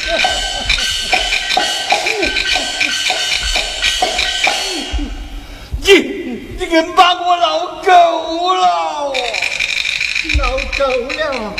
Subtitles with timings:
[5.82, 5.92] 你
[6.58, 9.12] 你给把我闹够了，
[10.38, 11.54] 闹够了，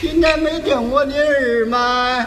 [0.00, 2.26] 今天没见我的儿吗？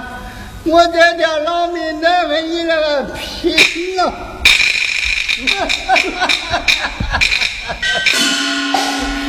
[0.63, 3.55] 我这条老命得和你那个拼
[3.97, 4.13] 了！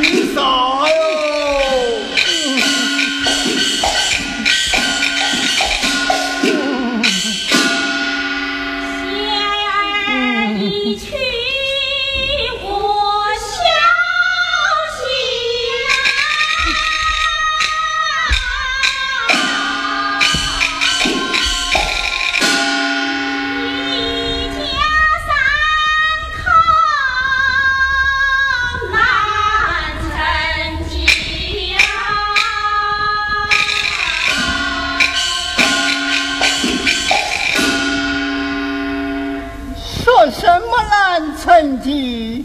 [0.01, 0.87] 凭啥哟？
[42.07, 42.45] 成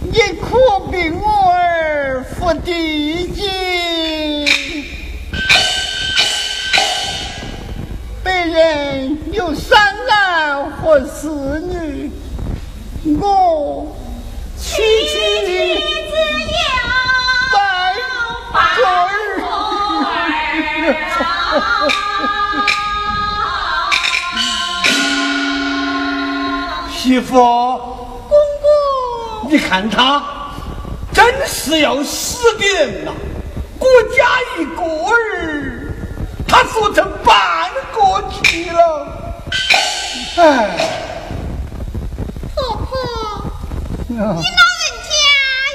[0.00, 3.42] 你可比我儿负地级。
[8.22, 11.28] 别人有三男和四
[11.60, 12.10] 女，
[13.20, 13.96] 我
[14.56, 16.12] 区区妻子
[17.52, 17.56] 百
[17.98, 18.06] 有
[18.52, 18.86] 个百儿。
[26.90, 27.87] 媳妇，
[29.50, 30.22] 你看他
[31.14, 33.12] 真是要死的人呐！
[33.78, 35.94] 国家一个儿，
[36.46, 39.06] 他说成半个去了。
[40.36, 40.68] 哎，
[42.54, 42.98] 婆婆，
[44.06, 45.10] 你老人家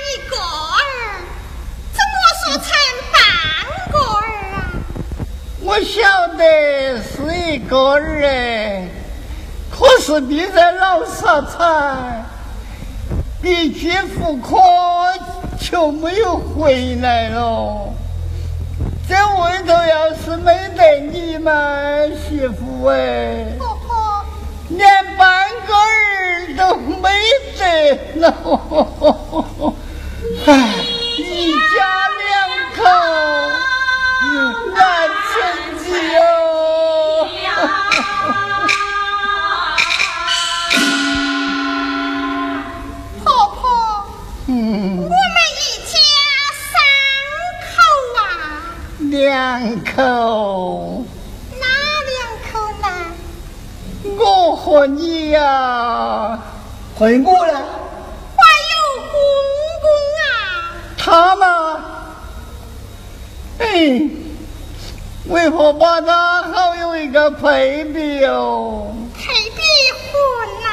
[0.06, 0.80] 一个儿，
[1.92, 2.70] 怎么说成
[3.12, 3.16] 半
[3.92, 4.22] 个儿
[4.54, 4.56] 啊？
[5.62, 5.98] 我晓
[6.38, 6.42] 得
[7.02, 7.12] 是
[7.52, 8.88] 一个儿哎，
[9.72, 12.24] 可是你在老色彩
[13.44, 14.58] 一去复课
[15.60, 17.94] 就没有回来了。
[19.08, 24.26] 这外头要是没得你们媳妇哎，婆婆，
[24.70, 24.88] 连
[25.18, 27.10] 半个儿都没
[27.58, 27.62] 得
[28.22, 28.24] 了。
[30.48, 30.52] 哎，
[31.18, 31.76] 一家
[32.24, 32.26] 两
[32.78, 32.82] 口
[34.74, 34.82] 难
[35.30, 35.34] 成
[35.84, 35.86] 绩
[36.16, 36.22] 哦。
[49.60, 51.04] 两口，
[51.60, 51.66] 哪
[52.10, 52.16] 两
[52.52, 52.52] 口
[52.82, 52.88] 呢？
[54.18, 56.40] 我和你呀、
[56.98, 57.54] 回我呢？
[57.54, 58.76] 还有
[59.12, 59.14] 公
[59.82, 59.86] 公
[60.20, 60.26] 啊，
[60.98, 61.46] 他嘛，
[63.60, 64.10] 哎，
[65.26, 68.96] 为何把他好有一个配比哦？
[69.16, 69.62] 配比
[70.12, 70.14] 婚
[70.62, 70.68] 呐、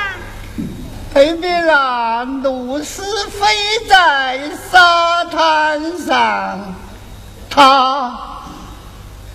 [1.13, 3.47] 配比那露丝飞
[3.89, 4.41] 在
[4.71, 6.75] 沙滩上，
[7.51, 8.40] 他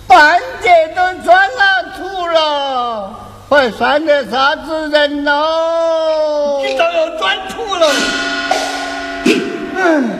[0.06, 3.10] 半截都钻了土了，
[3.48, 6.62] 还算得啥子人喽？
[6.64, 7.88] 你倒要钻土了。
[9.78, 10.15] 嗯，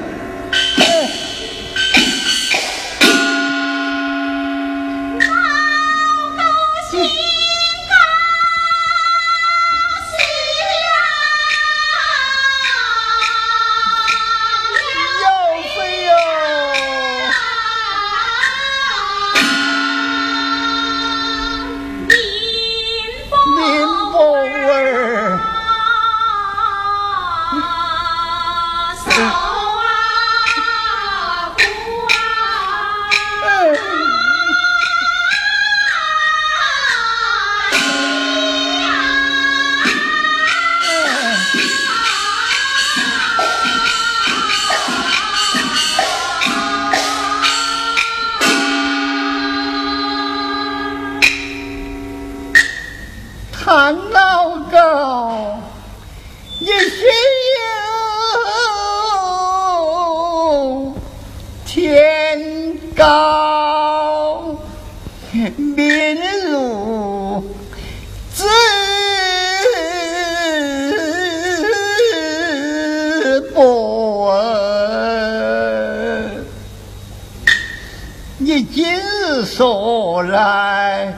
[79.56, 81.14] 说来，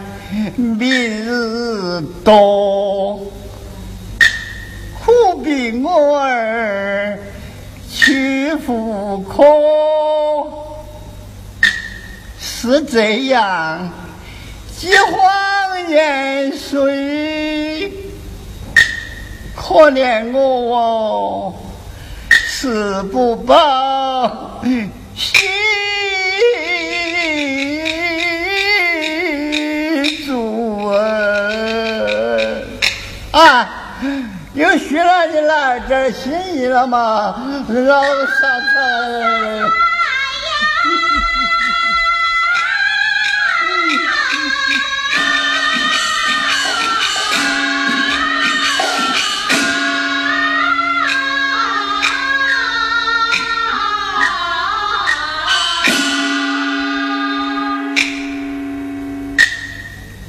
[0.54, 3.18] 明日多，
[5.04, 7.18] 苦逼我儿
[7.90, 9.42] 去妇科，
[12.40, 13.90] 是这样，
[14.76, 17.92] 饥荒年岁，
[19.56, 21.52] 可怜我
[22.30, 24.47] 死不报
[33.38, 33.68] 啊，
[34.54, 37.36] 又许了你来点心意了吗，
[37.68, 39.70] 老傻子？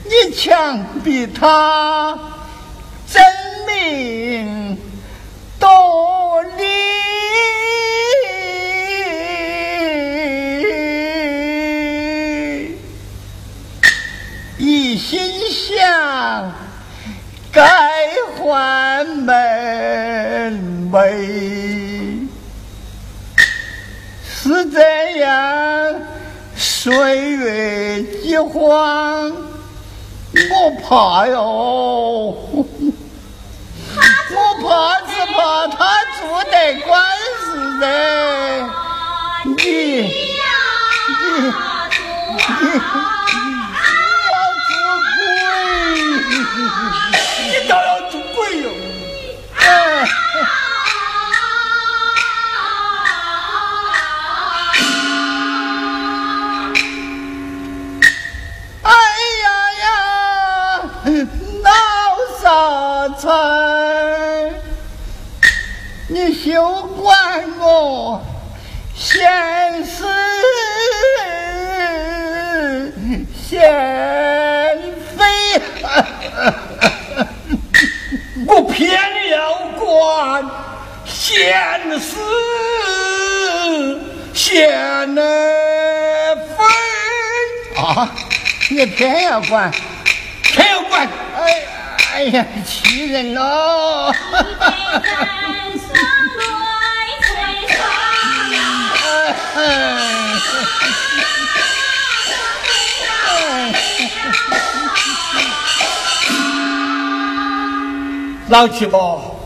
[0.06, 1.99] 你强逼他。
[30.90, 32.36] 怕哟。
[34.32, 35.78] 我怕只怕他
[36.20, 36.56] 做得
[36.88, 37.00] 官
[37.46, 37.86] 司噻，
[81.30, 81.40] 闲
[82.00, 82.18] 事
[84.34, 85.22] 闲非
[87.80, 88.10] 啊！
[88.72, 89.72] 你偏要管，
[90.42, 91.08] 偏要管，
[91.38, 91.68] 哎。
[92.12, 94.12] 哎呀，气人喽！
[108.48, 109.39] 老七婆，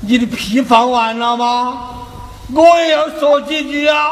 [0.00, 1.96] 你的屁放完了吗？
[2.52, 4.10] 我也要说几句啊！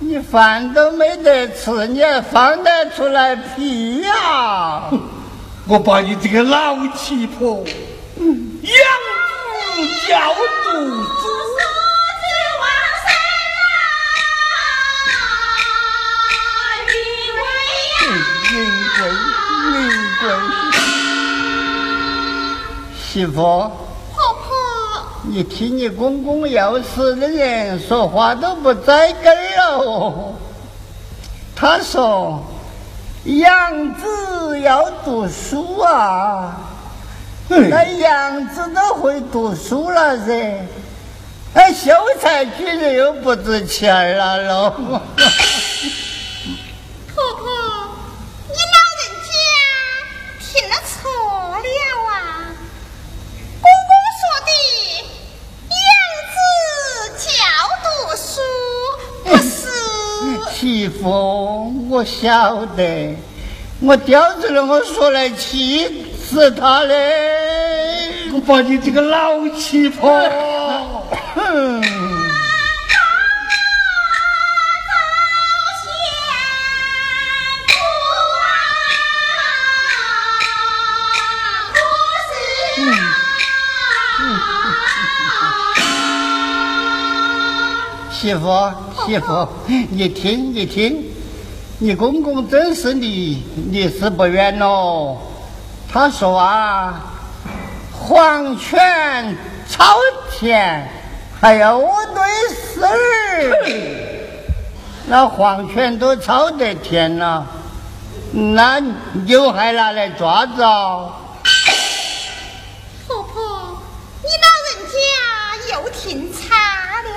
[0.00, 4.90] 你饭都没得吃，你还放得出来屁呀？
[5.68, 7.68] 我把你这个老七婆养
[8.22, 10.18] 子教
[10.64, 10.70] 读
[11.02, 11.22] 书，
[18.52, 18.54] 云
[18.96, 18.98] 贵
[19.72, 19.74] 云
[20.20, 20.24] 贵，
[23.00, 23.38] 媳妇，
[25.28, 30.34] 你听你公公要死的人说话都不栽根儿哦，
[31.54, 32.42] 他说。
[33.24, 36.56] 养子要读书啊，
[37.48, 40.64] 那养子都会读书了噻，
[41.52, 41.90] 那秀
[42.20, 44.70] 才举人又不值钱了喽。
[47.12, 47.50] 婆婆，
[48.46, 49.28] 你老人家
[50.38, 51.10] 听了错
[51.50, 51.66] 了
[52.12, 52.14] 啊！
[53.60, 53.90] 公公
[54.20, 54.50] 说的
[55.72, 55.74] 养
[56.30, 56.38] 子
[57.26, 57.28] 教
[57.82, 58.38] 读书。
[60.66, 63.16] 媳妇，我晓得，
[63.80, 68.28] 我叼着了，我说来气死他嘞！
[68.34, 70.10] 我把你这个老气婆，
[71.36, 71.80] 哼！
[88.10, 88.48] 媳妇，
[89.06, 91.14] 媳妇，你听，你听，
[91.78, 95.16] 你公公真是离离死不远喽。
[95.88, 97.04] 他说啊，
[97.92, 99.36] 黄泉
[99.70, 99.94] 朝
[100.32, 100.90] 天，
[101.40, 102.96] 还要我对事儿。
[105.06, 107.46] 那黄泉都朝得天了，
[108.32, 108.80] 那
[109.24, 111.12] 牛还拿来抓着？
[113.06, 113.78] 婆婆，
[114.20, 114.96] 你老人家
[115.76, 116.42] 又听差
[117.02, 117.08] 了。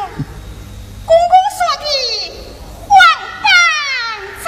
[1.09, 1.85] 公公说的
[2.85, 2.87] 黄
[3.41, 3.49] 斑
[4.43, 4.47] 照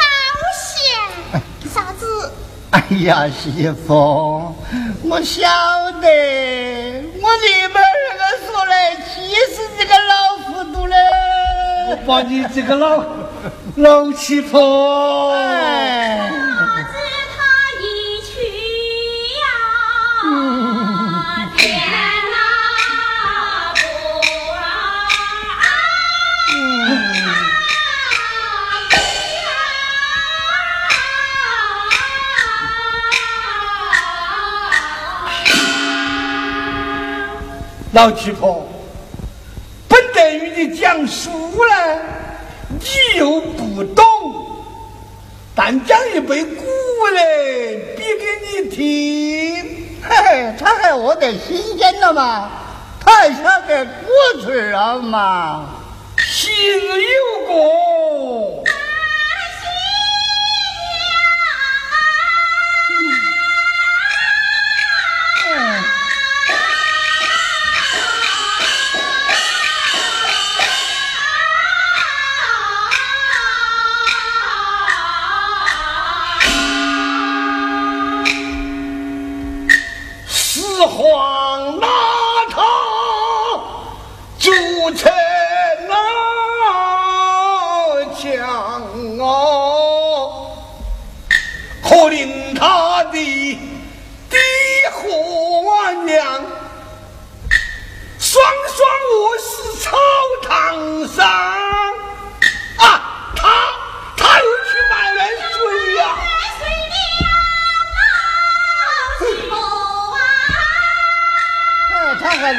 [0.62, 2.32] 相，啥子？
[2.70, 4.54] 哎呀，媳妇，
[5.04, 5.48] 我晓
[6.02, 6.08] 得，
[7.22, 10.12] 我这边那个说来气死这个老
[10.44, 10.96] 糊涂了。
[11.90, 13.04] 我把你这个老
[13.78, 15.32] 老气婆。
[15.32, 16.01] 哎。
[37.94, 38.66] 老七婆，
[39.90, 42.00] 本得与你讲书呢，
[42.80, 44.06] 你又不懂，
[45.54, 46.64] 但讲一杯古
[47.14, 52.50] 嘞比给你听，嘿嘿，他还饿得新鲜了嘛？
[53.02, 55.72] 他还晓得古词了嘛？
[56.18, 57.91] 昔日有过。
[81.02, 81.41] 花。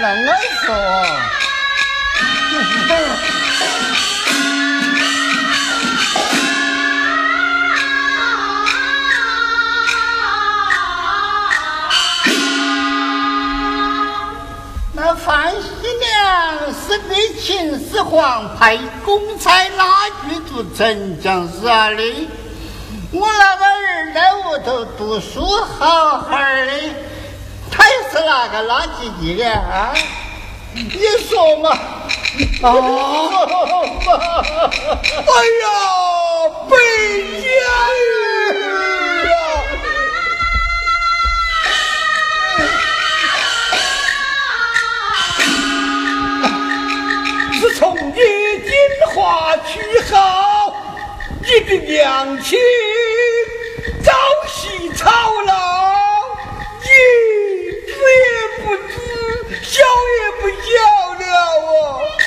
[0.03, 0.15] 那我
[0.67, 0.75] 说，
[14.93, 15.63] 那范喜
[16.01, 16.11] 良
[16.75, 22.29] 是被秦始皇派公差拉去读城墙啊的，
[23.13, 25.47] 我那个儿在屋头读书
[25.79, 27.12] 好好的。
[28.13, 29.95] 是哪个拉几级的啊？
[30.75, 31.71] 你说嘛？
[31.71, 31.77] 啊！
[34.13, 35.65] 哎呀，
[36.69, 36.77] 北
[37.41, 37.47] 家。
[49.15, 49.71] 花曲
[50.11, 50.75] 好，
[51.43, 52.59] 你的娘亲
[54.03, 54.11] 朝
[54.49, 55.11] 夕操
[55.47, 55.53] 劳，
[56.81, 56.87] 你
[57.87, 57.93] 知
[58.23, 58.25] 也
[58.65, 58.65] 不
[59.73, 61.25] 叫也不叫了
[61.73, 62.22] 啊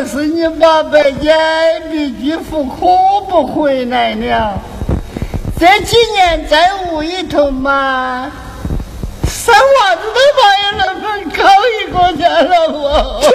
[0.00, 1.36] 不是你把白家
[1.90, 2.86] 的巨富可
[3.28, 4.56] 不回来了，
[5.58, 8.30] 这几年在屋里头嘛，
[9.26, 11.02] 三娃子都没有那么
[11.36, 11.42] 高
[11.74, 13.20] 一个家了我。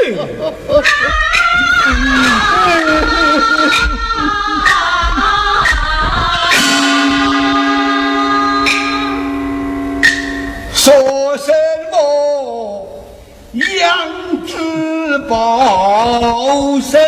[10.73, 11.53] 说声
[11.91, 12.87] 么
[13.53, 13.65] 养
[14.45, 14.53] 子
[15.33, 17.01] 报身，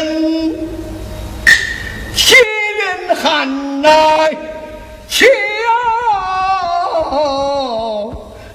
[2.15, 2.35] 千
[2.79, 4.35] 人喊来
[5.07, 5.27] 瞧，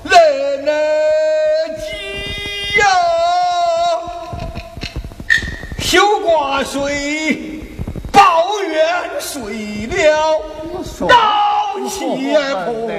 [0.02, 0.18] 来
[0.66, 0.68] 来
[1.78, 1.87] 急
[2.80, 2.83] 呀，
[5.78, 7.62] 休挂水，
[8.11, 8.20] 抱
[8.68, 8.76] 怨
[9.20, 10.42] 睡了，
[11.06, 11.14] 刀
[11.88, 12.90] 气而破，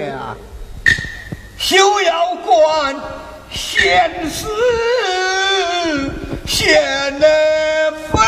[1.58, 2.96] 休要管
[3.52, 4.48] 闲事
[6.52, 7.26] 闲的
[8.12, 8.20] 飞，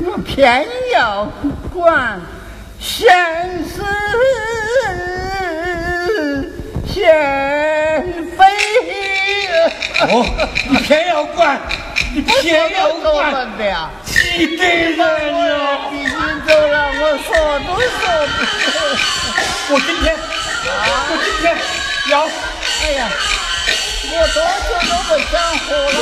[0.00, 1.30] 我偏要
[1.70, 2.18] 管
[2.80, 3.06] 闲
[3.68, 3.84] 事
[6.88, 7.04] 闲
[8.34, 8.40] 飞。
[10.00, 10.24] 哦，
[10.70, 11.60] 你偏要管，
[12.14, 13.30] 你偏要管，
[14.06, 15.00] 气得人呀！
[15.90, 16.16] 毕竟
[16.46, 17.28] 走了，我说
[17.60, 18.00] 都说
[19.68, 19.74] 不。
[19.74, 21.44] 我今天，我今天
[22.10, 22.24] 要，
[22.82, 23.00] 哎呀，
[24.04, 24.36] 我多
[24.68, 25.98] 久都不想活了。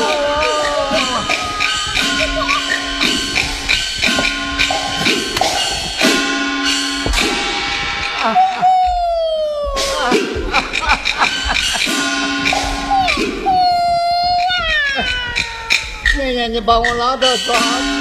[16.16, 17.54] 妹妹，你把我拉到抓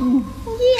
[0.00, 0.73] 嗯。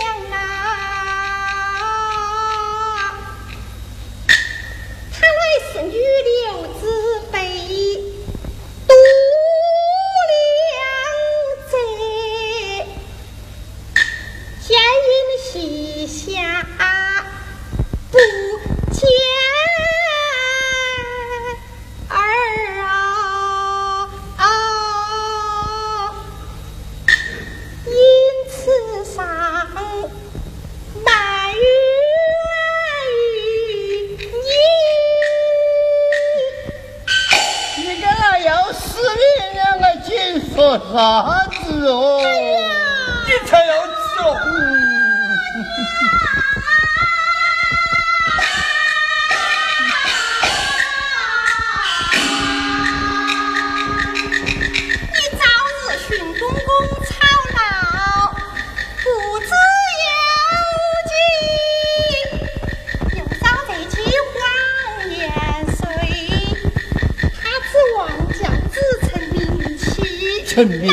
[70.55, 70.89] 成名，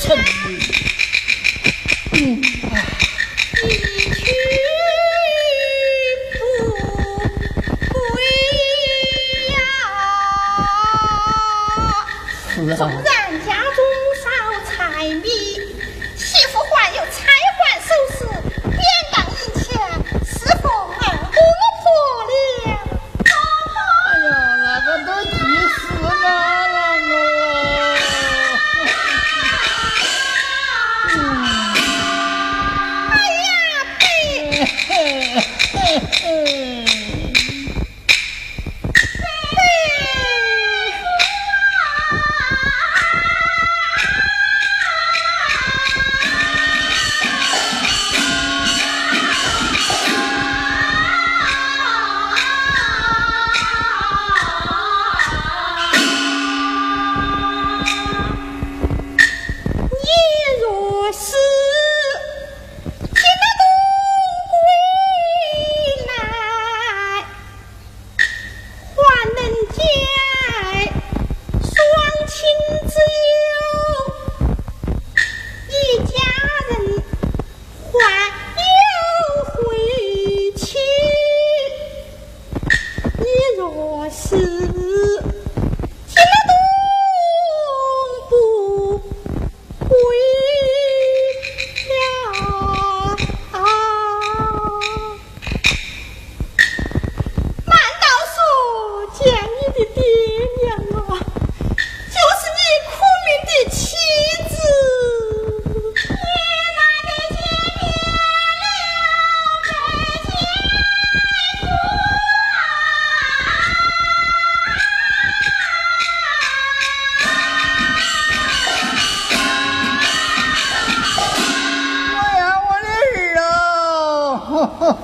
[0.00, 0.24] 成名。
[2.12, 2.42] 嗯，
[12.62, 13.09] 一去不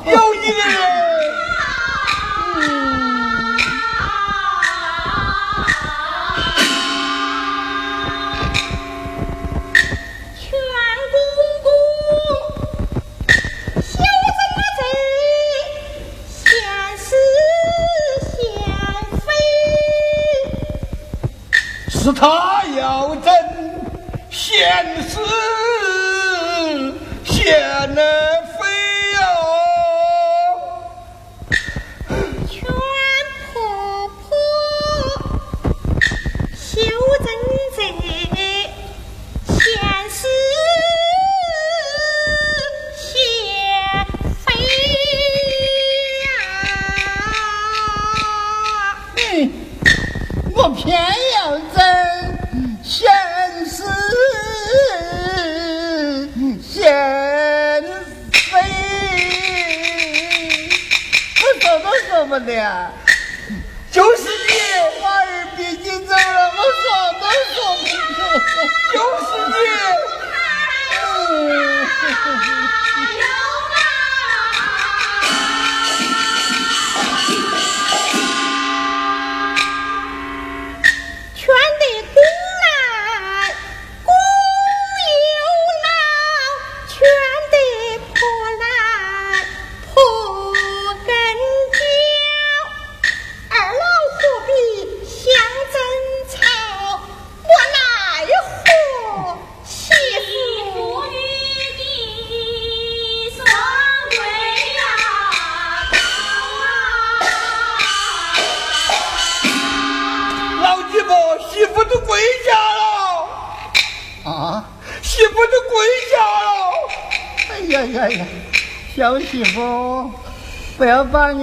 [0.07, 0.57] 把你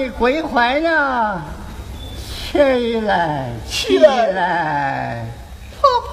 [0.10, 1.42] 跪坏了，
[2.52, 5.26] 起来，起来，
[5.80, 6.12] 婆婆，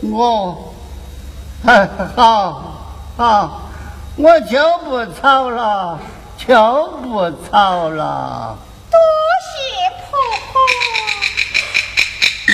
[0.00, 0.74] 你我，
[2.14, 2.62] 好，
[3.16, 3.62] 好，
[4.16, 5.98] 我就不吵了，
[6.36, 6.54] 就
[7.02, 8.56] 不吵了。
[8.90, 8.98] 多
[9.48, 9.54] 谢
[10.10, 10.18] 婆
[10.52, 10.60] 婆。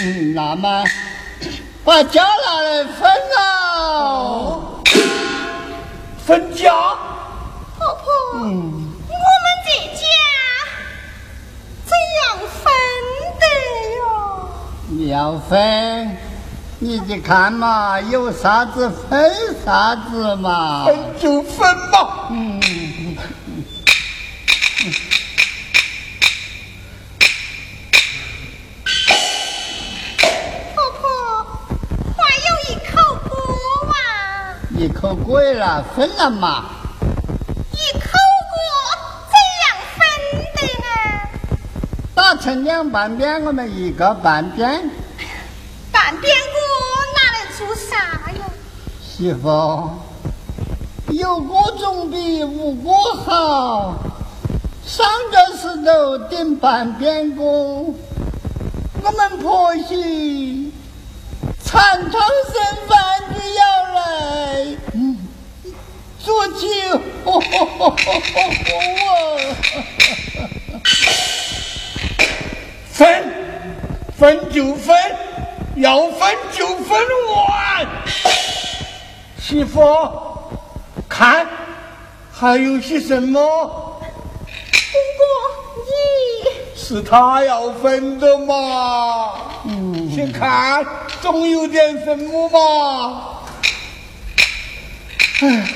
[0.01, 0.85] 嗯，那么
[1.85, 3.37] 把家拿来分了。
[6.25, 6.71] 分家？
[7.79, 8.88] 婆婆，我们
[9.69, 10.01] 这家
[11.85, 12.73] 怎样分
[13.39, 13.45] 的
[13.99, 14.01] 哟？
[14.89, 16.17] 你要分，
[16.79, 19.31] 你去看嘛，有啥子分
[19.63, 20.87] 啥子嘛。
[20.87, 22.29] 分就分嘛。
[22.31, 22.59] 嗯。
[34.81, 36.65] 一口锅了，分了嘛？
[42.55, 44.91] 两半边，我们一个半边。
[45.93, 46.61] 半边锅
[47.15, 47.97] 拿来做啥
[48.33, 48.41] 呀？
[49.03, 49.91] 媳妇，
[51.13, 53.97] 有锅总比无锅好。
[54.87, 57.95] 上着石头顶半边锅，
[59.03, 60.73] 我们婆媳
[61.63, 62.55] 馋汤剩
[62.89, 62.97] 饭
[63.35, 63.63] 就要
[63.95, 64.77] 来
[66.19, 66.59] 做酒，
[72.99, 73.25] 分
[74.19, 74.93] 分就分，
[75.77, 77.87] 要分就分完。
[79.41, 79.81] 媳妇，
[81.09, 81.47] 看
[82.33, 83.41] 还有些什么？
[83.41, 85.23] 公公，
[85.87, 89.35] 你是他要分的嘛？
[89.67, 90.85] 嗯，先看。
[91.21, 93.39] 总有点什么嘛？
[95.41, 95.69] 哎，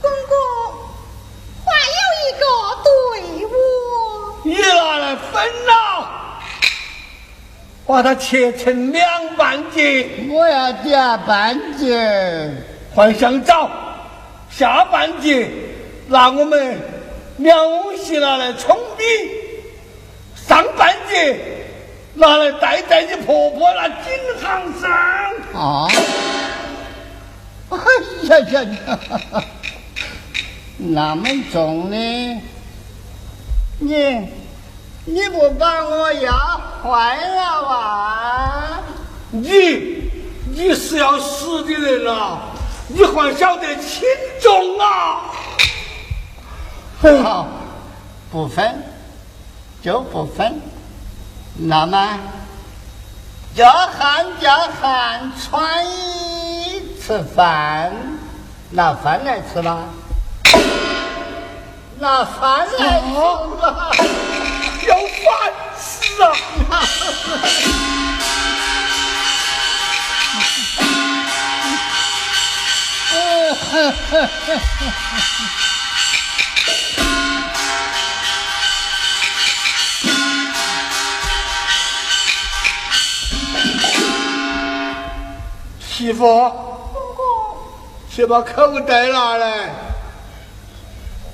[0.00, 0.34] 公公，
[1.66, 2.44] 还有一个
[2.84, 2.90] 队
[3.46, 3.48] 伍，
[4.44, 5.32] 你拿来分
[5.66, 5.70] 了，
[7.86, 10.08] 把它切成两半截。
[10.30, 12.50] 我要夹半截，
[12.94, 13.70] 换香枣，
[14.50, 15.50] 下半截
[16.08, 16.78] 拿我们。
[17.38, 17.56] 两
[17.96, 19.04] 席拿来充米，
[20.46, 21.38] 上半截
[22.14, 24.90] 拿来戴在你婆婆那颈项上。
[25.54, 25.88] 啊！
[27.70, 27.76] 哎
[28.22, 29.44] 呀呀呀！
[30.82, 32.42] 那么重呢？
[33.78, 34.28] 你
[35.04, 36.32] 你不把我压
[36.82, 38.80] 坏了吧？
[39.30, 40.10] 你
[40.54, 42.40] 你是要死的人啊！
[42.88, 44.02] 你还晓得轻
[44.40, 45.20] 重啊？
[47.00, 47.46] 好，
[48.32, 48.82] 不分
[49.82, 50.60] 就不分。
[51.56, 52.18] 那么，
[53.54, 57.92] 叫汉叫汉穿衣吃饭，
[58.70, 59.84] 拿饭来吃吧，
[62.00, 63.92] 拿饭来吃吧，
[64.88, 66.26] 要饭吃啊！
[85.80, 87.22] 媳妇，公公，
[88.10, 89.68] 去把口袋拿来，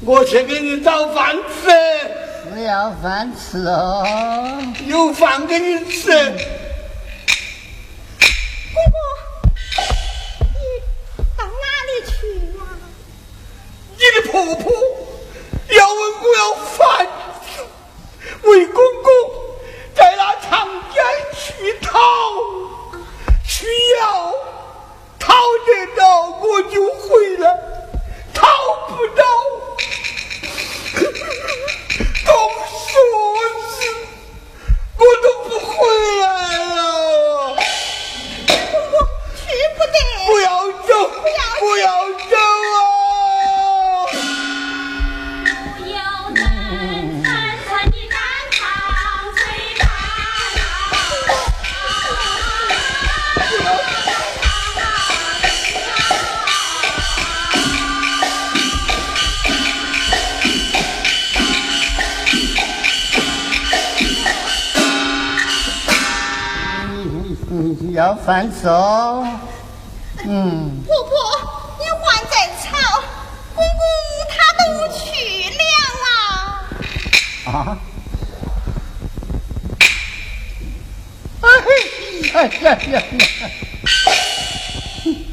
[0.04, 1.70] 我去给你找饭吃。
[2.50, 6.10] 不要饭吃哦，有饭给你吃。
[8.72, 8.98] 公公，
[10.40, 10.56] 你
[11.36, 12.12] 到哪里去
[12.56, 12.60] 呀？
[13.96, 14.72] 你的婆婆
[15.70, 17.06] 要问我要饭
[17.44, 17.48] 吃，
[18.48, 19.10] 为公公
[19.94, 21.04] 在那长江
[21.34, 21.98] 去讨，
[23.46, 23.66] 去
[24.00, 24.02] 要。
[25.18, 25.34] 讨
[25.66, 26.02] 得到
[26.40, 27.44] 我就回来，
[28.32, 28.46] 讨
[28.86, 29.24] 不到，
[32.48, 32.85] Oh!
[67.92, 69.26] 要饭吃哦，
[70.24, 70.82] 嗯。
[70.86, 71.12] 婆婆，
[71.78, 72.66] 你还在吵？
[73.54, 73.82] 公公
[74.30, 74.34] 他
[74.64, 75.00] 都去
[75.50, 75.60] 了
[77.46, 77.46] 啊！
[77.50, 77.78] 啊！
[82.34, 83.00] 哎呀呀呀呀！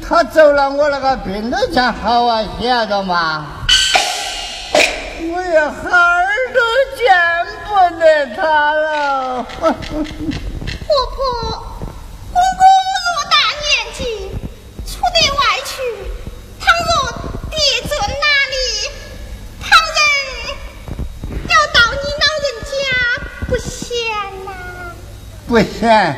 [0.06, 3.66] 他走了，我那个病都将好啊，晓得吗？
[5.32, 6.60] 我也孩儿都
[6.96, 7.02] 见
[7.64, 8.04] 不得
[8.36, 9.42] 他了。
[9.42, 9.76] 婆婆。
[12.34, 12.62] 公公
[13.04, 13.64] 若大年
[13.96, 14.02] 纪
[14.84, 15.72] 出得外去，
[16.60, 16.90] 倘若
[17.48, 17.52] 跌
[17.88, 18.54] 在哪里，
[19.60, 19.96] 旁人
[21.48, 22.24] 要到你老
[25.54, 26.16] 不嫌，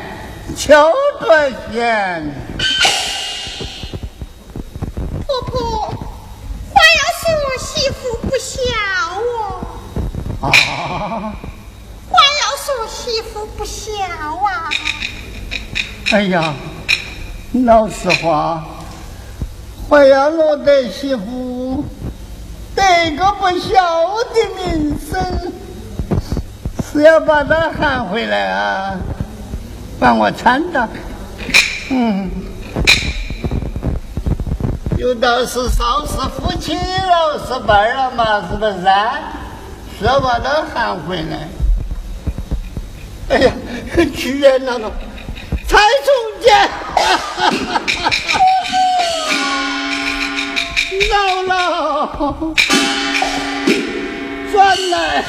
[0.57, 0.73] 求
[1.21, 2.33] 着嫌。
[5.27, 5.59] 婆婆，
[6.73, 7.23] 话要说
[7.59, 8.57] 媳妇不孝
[9.21, 9.29] 哦。
[10.41, 10.49] 啊！
[12.09, 13.93] 话要说媳妇不孝
[14.43, 14.71] 啊。
[16.13, 16.55] 哎呀，
[17.63, 18.65] 老实话，
[19.87, 21.85] 还要落得媳妇
[22.73, 25.53] 得个不孝的名声，
[26.91, 28.97] 是要把他喊回来啊，
[30.07, 30.87] 帮我搀着。
[31.89, 32.31] 嗯，
[34.97, 38.87] 有道是少是夫妻老是伴了嘛，是不是？
[38.87, 39.19] 啊？
[39.99, 41.49] 说把他喊回来。
[43.27, 43.51] 哎呀，
[44.15, 44.79] 去人了！
[45.67, 46.55] 蔡中间，
[51.11, 52.55] 姥姥，
[54.53, 54.55] 转
[54.89, 55.25] 来。